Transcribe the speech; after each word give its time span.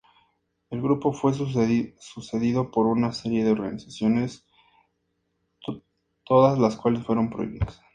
El 0.71 0.81
grupo 0.81 1.13
fue 1.13 1.31
sucedido 1.35 2.71
por 2.71 2.87
una 2.87 3.11
serie 3.13 3.43
de 3.43 3.51
organizaciones, 3.51 4.47
todas 6.25 6.57
las 6.57 6.75
cuales 6.75 7.03
fueron 7.05 7.29
prohibidas. 7.29 7.79